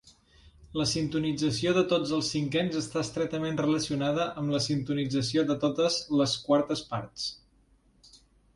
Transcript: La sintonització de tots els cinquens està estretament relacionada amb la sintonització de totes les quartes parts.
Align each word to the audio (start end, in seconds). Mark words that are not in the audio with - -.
La 0.79 0.85
sintonització 0.91 1.73
de 1.77 1.83
tots 1.91 2.13
els 2.17 2.29
cinquens 2.37 2.79
està 2.79 3.03
estretament 3.07 3.61
relacionada 3.63 4.27
amb 4.43 4.55
la 4.55 4.63
sintonització 4.71 5.47
de 5.53 5.61
totes 5.67 6.01
les 6.23 6.37
quartes 6.49 6.85
parts. 6.95 7.31